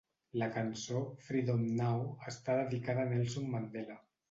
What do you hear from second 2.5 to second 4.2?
dedicada a Nelson Mandela.